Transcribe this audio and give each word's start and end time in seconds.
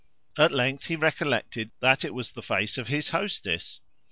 At 0.35 0.51
length 0.51 0.85
he 0.85 0.95
recollected 0.95 1.69
that 1.79 2.03
it 2.03 2.15
was 2.15 2.31
the 2.31 2.41
face 2.41 2.79
of 2.79 2.87
his 2.87 3.09
hostess. 3.09 3.81